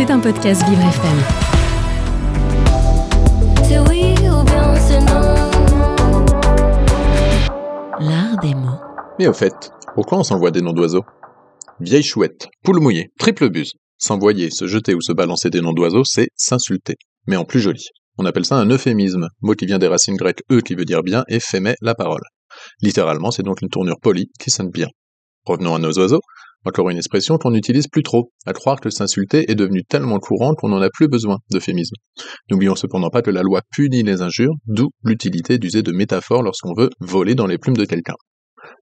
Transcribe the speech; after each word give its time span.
C'est 0.00 0.10
un 0.10 0.18
podcast 0.18 0.66
Vivre 0.66 0.80
FM. 0.80 1.18
L'art 8.00 8.38
des 8.40 8.54
mots. 8.54 8.80
Mais 9.18 9.28
au 9.28 9.34
fait, 9.34 9.52
pourquoi 9.94 10.16
on 10.16 10.22
s'envoie 10.22 10.50
des 10.52 10.62
noms 10.62 10.72
d'oiseaux 10.72 11.04
Vieille 11.80 12.02
chouette, 12.02 12.48
poule 12.64 12.80
mouillée, 12.80 13.12
triple 13.18 13.50
buse. 13.50 13.74
S'envoyer, 13.98 14.48
se 14.48 14.66
jeter 14.66 14.94
ou 14.94 15.02
se 15.02 15.12
balancer 15.12 15.50
des 15.50 15.60
noms 15.60 15.74
d'oiseaux, 15.74 16.04
c'est 16.04 16.28
s'insulter, 16.34 16.94
mais 17.26 17.36
en 17.36 17.44
plus 17.44 17.60
joli. 17.60 17.84
On 18.16 18.24
appelle 18.24 18.46
ça 18.46 18.56
un 18.56 18.70
euphémisme, 18.70 19.28
mot 19.42 19.52
qui 19.52 19.66
vient 19.66 19.78
des 19.78 19.88
racines 19.88 20.16
grecques 20.16 20.44
e 20.50 20.62
qui 20.62 20.76
veut 20.76 20.86
dire 20.86 21.02
bien 21.02 21.24
et 21.28 21.40
fémé 21.40 21.74
la 21.82 21.94
parole. 21.94 22.22
Littéralement, 22.80 23.32
c'est 23.32 23.42
donc 23.42 23.60
une 23.60 23.68
tournure 23.68 24.00
polie 24.00 24.30
qui 24.38 24.50
sonne 24.50 24.70
bien. 24.70 24.88
Revenons 25.44 25.74
à 25.74 25.78
nos 25.78 25.92
oiseaux. 25.98 26.22
Encore 26.66 26.90
une 26.90 26.98
expression 26.98 27.38
qu'on 27.38 27.52
n'utilise 27.52 27.88
plus 27.88 28.02
trop, 28.02 28.32
à 28.44 28.52
croire 28.52 28.80
que 28.80 28.90
s'insulter 28.90 29.50
est 29.50 29.54
devenu 29.54 29.82
tellement 29.82 30.18
courant 30.18 30.54
qu'on 30.54 30.68
n'en 30.68 30.82
a 30.82 30.90
plus 30.90 31.08
besoin 31.08 31.38
d'euphémisme. 31.50 31.94
N'oublions 32.50 32.76
cependant 32.76 33.08
pas 33.08 33.22
que 33.22 33.30
la 33.30 33.42
loi 33.42 33.62
punit 33.72 34.02
les 34.02 34.20
injures, 34.20 34.52
d'où 34.66 34.90
l'utilité 35.02 35.56
d'user 35.56 35.82
de 35.82 35.92
métaphores 35.92 36.42
lorsqu'on 36.42 36.74
veut 36.74 36.90
voler 37.00 37.34
dans 37.34 37.46
les 37.46 37.56
plumes 37.56 37.76
de 37.76 37.86
quelqu'un. 37.86 38.16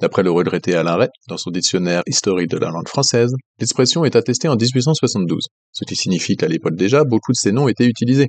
D'après 0.00 0.22
le 0.22 0.30
regretté 0.30 0.74
Alain 0.74 0.96
Ray, 0.96 1.08
dans 1.28 1.38
son 1.38 1.50
dictionnaire 1.50 2.02
historique 2.06 2.50
de 2.50 2.58
la 2.58 2.70
langue 2.70 2.88
française, 2.88 3.32
l'expression 3.58 4.04
est 4.04 4.16
attestée 4.16 4.48
en 4.48 4.56
1872, 4.56 5.46
ce 5.72 5.84
qui 5.84 5.96
signifie 5.96 6.36
qu'à 6.36 6.48
l'époque 6.48 6.76
déjà, 6.76 7.04
beaucoup 7.04 7.32
de 7.32 7.36
ces 7.36 7.52
noms 7.52 7.68
étaient 7.68 7.86
utilisés. 7.86 8.28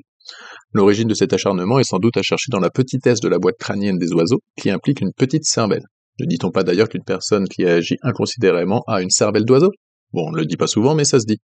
L'origine 0.72 1.08
de 1.08 1.14
cet 1.14 1.34
acharnement 1.34 1.80
est 1.80 1.84
sans 1.84 2.00
doute 2.00 2.18
à 2.18 2.22
chercher 2.22 2.50
dans 2.50 2.60
la 2.60 2.70
petitesse 2.70 3.20
de 3.20 3.28
la 3.28 3.40
boîte 3.40 3.58
crânienne 3.60 3.98
des 3.98 4.14
oiseaux, 4.14 4.40
qui 4.58 4.70
implique 4.70 5.02
une 5.02 5.12
petite 5.12 5.44
cervelle. 5.44 5.84
Ne 6.20 6.26
dit-on 6.26 6.52
pas 6.52 6.64
d'ailleurs 6.64 6.90
qu'une 6.90 7.04
personne 7.04 7.48
qui 7.48 7.66
agit 7.66 7.98
inconsidérément 8.04 8.84
a 8.88 9.02
une 9.02 9.10
cervelle 9.10 9.46
d'oiseau? 9.46 9.72
Bon, 10.12 10.28
on 10.28 10.32
ne 10.32 10.38
le 10.38 10.46
dit 10.46 10.58
pas 10.58 10.68
souvent, 10.68 10.94
mais 10.94 11.06
ça 11.06 11.20
se 11.20 11.26
dit. 11.26 11.40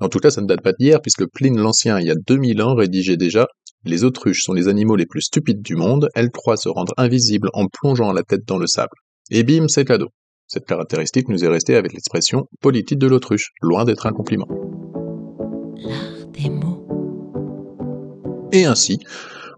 En 0.00 0.08
tout 0.08 0.18
cas, 0.18 0.30
ça 0.30 0.40
ne 0.40 0.46
date 0.46 0.62
pas 0.62 0.72
d'hier, 0.72 1.00
puisque 1.00 1.26
Pline 1.26 1.58
l'Ancien, 1.58 2.00
il 2.00 2.06
y 2.06 2.10
a 2.10 2.14
2000 2.14 2.60
ans, 2.62 2.74
rédigeait 2.74 3.16
déjà 3.16 3.46
Les 3.84 4.02
autruches 4.02 4.42
sont 4.42 4.52
les 4.52 4.66
animaux 4.66 4.96
les 4.96 5.06
plus 5.06 5.22
stupides 5.22 5.62
du 5.62 5.76
monde, 5.76 6.08
elles 6.14 6.30
croient 6.30 6.56
se 6.56 6.68
rendre 6.68 6.92
invisibles 6.96 7.50
en 7.52 7.66
plongeant 7.68 8.12
la 8.12 8.22
tête 8.22 8.46
dans 8.46 8.58
le 8.58 8.66
sable. 8.66 8.96
Et 9.30 9.44
bim, 9.44 9.68
c'est 9.68 9.84
cadeau. 9.84 10.08
Cette 10.46 10.66
caractéristique 10.66 11.28
nous 11.28 11.44
est 11.44 11.48
restée 11.48 11.76
avec 11.76 11.92
l'expression 11.92 12.46
politique 12.60 12.98
de 12.98 13.06
l'autruche, 13.06 13.52
loin 13.62 13.84
d'être 13.84 14.06
un 14.06 14.12
compliment. 14.12 14.48
L'art 15.76 16.26
des 16.28 16.50
mots. 16.50 16.86
Et 18.52 18.64
ainsi, 18.64 18.98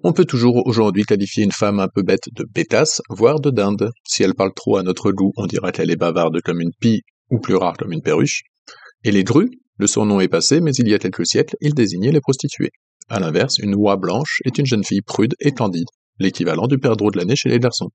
on 0.02 0.12
peut 0.12 0.24
toujours 0.24 0.66
aujourd'hui 0.66 1.04
qualifier 1.04 1.44
une 1.44 1.52
femme 1.52 1.80
un 1.80 1.88
peu 1.88 2.02
bête 2.02 2.28
de 2.32 2.44
bêtasse, 2.54 3.00
voire 3.10 3.40
de 3.40 3.50
dinde. 3.50 3.90
Si 4.06 4.22
elle 4.22 4.34
parle 4.34 4.52
trop 4.54 4.76
à 4.76 4.82
notre 4.82 5.12
goût, 5.12 5.32
on 5.36 5.46
dira 5.46 5.72
qu'elle 5.72 5.90
est 5.90 5.96
bavarde 5.96 6.40
comme 6.42 6.60
une 6.60 6.72
pie, 6.80 7.02
ou 7.30 7.38
plus 7.38 7.56
rare 7.56 7.76
comme 7.76 7.92
une 7.92 8.02
perruche. 8.02 8.42
Et 9.04 9.10
les 9.10 9.24
grues, 9.24 9.50
le 9.78 9.86
surnom 9.86 10.20
est 10.20 10.28
passé, 10.28 10.60
mais 10.60 10.72
il 10.72 10.88
y 10.88 10.94
a 10.94 10.98
quelques 10.98 11.26
siècles, 11.26 11.56
il 11.60 11.74
désignait 11.74 12.12
les 12.12 12.20
prostituées. 12.20 12.70
À 13.08 13.20
l'inverse, 13.20 13.58
une 13.58 13.74
oie 13.74 13.96
blanche 13.96 14.40
est 14.44 14.58
une 14.58 14.66
jeune 14.66 14.84
fille 14.84 15.02
prude 15.02 15.34
et 15.40 15.52
candide, 15.52 15.88
l'équivalent 16.18 16.66
du 16.66 16.78
perdreau 16.78 17.10
de 17.10 17.18
l'année 17.18 17.36
chez 17.36 17.48
les 17.48 17.58
garçons. 17.58 17.90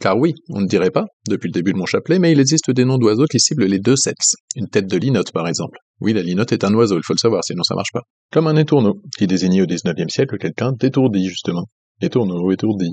Car 0.00 0.18
oui, 0.18 0.34
on 0.48 0.60
ne 0.60 0.66
dirait 0.66 0.90
pas, 0.90 1.06
depuis 1.28 1.48
le 1.48 1.52
début 1.52 1.72
de 1.72 1.78
mon 1.78 1.86
chapelet, 1.86 2.18
mais 2.18 2.32
il 2.32 2.40
existe 2.40 2.70
des 2.72 2.84
noms 2.84 2.98
d'oiseaux 2.98 3.26
qui 3.26 3.38
ciblent 3.38 3.66
les 3.66 3.78
deux 3.78 3.94
sexes. 3.94 4.34
Une 4.56 4.68
tête 4.68 4.88
de 4.88 4.96
linotte, 4.96 5.32
par 5.32 5.46
exemple. 5.46 5.78
Oui, 6.04 6.12
la 6.12 6.22
linotte 6.22 6.50
est 6.50 6.64
un 6.64 6.74
oiseau, 6.74 6.96
il 6.96 7.04
faut 7.04 7.12
le 7.12 7.18
savoir, 7.18 7.44
sinon 7.44 7.62
ça 7.62 7.76
marche 7.76 7.92
pas. 7.92 8.02
Comme 8.32 8.48
un 8.48 8.56
étourneau, 8.56 9.00
qui 9.16 9.28
désignait 9.28 9.62
au 9.62 9.66
XIXe 9.66 10.12
siècle 10.12 10.36
quelqu'un 10.36 10.72
d'étourdi, 10.72 11.28
justement. 11.28 11.66
Étourneau, 12.00 12.50
étourdi. 12.50 12.90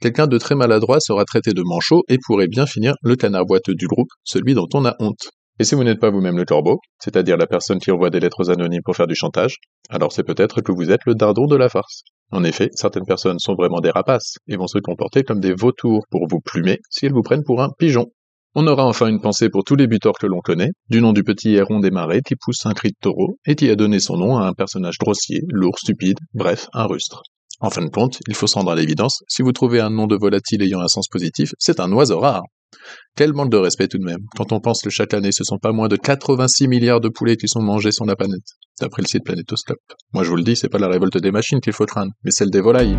Quelqu'un 0.00 0.26
de 0.26 0.36
très 0.36 0.56
maladroit 0.56 0.98
sera 0.98 1.24
traité 1.24 1.52
de 1.52 1.62
manchot 1.64 2.02
et 2.08 2.18
pourrait 2.18 2.48
bien 2.48 2.66
finir 2.66 2.94
le 3.02 3.14
canard 3.14 3.46
boiteux 3.46 3.76
du 3.76 3.86
groupe, 3.86 4.08
celui 4.24 4.54
dont 4.54 4.66
on 4.74 4.84
a 4.84 4.96
honte. 4.98 5.30
Et 5.60 5.64
si 5.64 5.76
vous 5.76 5.84
n'êtes 5.84 6.00
pas 6.00 6.10
vous-même 6.10 6.38
le 6.38 6.44
corbeau, 6.44 6.80
c'est-à-dire 6.98 7.36
la 7.36 7.46
personne 7.46 7.78
qui 7.78 7.92
envoie 7.92 8.10
des 8.10 8.18
lettres 8.18 8.50
anonymes 8.50 8.82
pour 8.84 8.96
faire 8.96 9.06
du 9.06 9.14
chantage, 9.14 9.58
alors 9.88 10.10
c'est 10.10 10.24
peut-être 10.24 10.60
que 10.60 10.72
vous 10.72 10.90
êtes 10.90 11.04
le 11.06 11.14
dardon 11.14 11.46
de 11.46 11.54
la 11.54 11.68
farce. 11.68 12.02
En 12.32 12.42
effet, 12.42 12.70
certaines 12.72 13.06
personnes 13.06 13.38
sont 13.38 13.54
vraiment 13.54 13.80
des 13.80 13.90
rapaces 13.90 14.38
et 14.48 14.56
vont 14.56 14.66
se 14.66 14.78
comporter 14.78 15.22
comme 15.22 15.38
des 15.38 15.54
vautours 15.54 16.04
pour 16.10 16.26
vous 16.28 16.40
plumer 16.40 16.80
si 16.90 17.06
elles 17.06 17.12
vous 17.12 17.22
prennent 17.22 17.44
pour 17.44 17.62
un 17.62 17.70
pigeon. 17.78 18.06
On 18.56 18.66
aura 18.66 18.84
enfin 18.84 19.06
une 19.06 19.20
pensée 19.20 19.48
pour 19.48 19.62
tous 19.62 19.76
les 19.76 19.86
buteurs 19.86 20.18
que 20.20 20.26
l'on 20.26 20.40
connaît, 20.40 20.70
du 20.88 21.00
nom 21.00 21.12
du 21.12 21.22
petit 21.22 21.54
héron 21.54 21.78
des 21.78 21.92
marais 21.92 22.20
qui 22.20 22.34
pousse 22.34 22.66
un 22.66 22.72
cri 22.72 22.88
de 22.88 22.96
taureau 23.00 23.38
et 23.46 23.54
qui 23.54 23.70
a 23.70 23.76
donné 23.76 24.00
son 24.00 24.16
nom 24.16 24.38
à 24.38 24.46
un 24.48 24.54
personnage 24.54 24.98
grossier, 24.98 25.42
lourd, 25.50 25.78
stupide, 25.78 26.18
bref, 26.34 26.66
un 26.72 26.86
rustre. 26.86 27.22
En 27.60 27.70
fin 27.70 27.84
de 27.84 27.90
compte, 27.90 28.18
il 28.26 28.34
faut 28.34 28.48
se 28.48 28.56
rendre 28.56 28.72
à 28.72 28.74
l'évidence, 28.74 29.22
si 29.28 29.42
vous 29.42 29.52
trouvez 29.52 29.78
un 29.78 29.90
nom 29.90 30.08
de 30.08 30.16
volatile 30.16 30.62
ayant 30.62 30.80
un 30.80 30.88
sens 30.88 31.06
positif, 31.06 31.52
c'est 31.60 31.78
un 31.78 31.92
oiseau 31.92 32.18
rare. 32.18 32.42
Quel 33.14 33.32
manque 33.34 33.52
de 33.52 33.56
respect 33.56 33.86
tout 33.86 33.98
de 33.98 34.04
même, 34.04 34.24
quand 34.36 34.50
on 34.50 34.58
pense 34.58 34.82
que 34.82 34.90
chaque 34.90 35.14
année 35.14 35.30
ce 35.30 35.44
sont 35.44 35.58
pas 35.58 35.70
moins 35.70 35.86
de 35.86 35.96
86 35.96 36.66
milliards 36.66 37.00
de 37.00 37.08
poulets 37.08 37.36
qui 37.36 37.46
sont 37.46 37.62
mangés 37.62 37.92
sur 37.92 38.04
la 38.04 38.16
planète, 38.16 38.46
d'après 38.80 39.02
le 39.02 39.06
site 39.06 39.24
Planétoscope. 39.24 39.78
Moi 40.12 40.24
je 40.24 40.30
vous 40.30 40.36
le 40.36 40.42
dis, 40.42 40.56
c'est 40.56 40.68
pas 40.68 40.78
la 40.78 40.88
révolte 40.88 41.18
des 41.18 41.30
machines 41.30 41.60
qu'il 41.60 41.72
faut 41.72 41.86
craindre, 41.86 42.10
mais 42.24 42.32
celle 42.32 42.50
des 42.50 42.60
volailles. 42.60 42.98